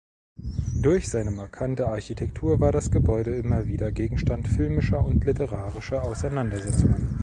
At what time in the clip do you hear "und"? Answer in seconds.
5.05-5.23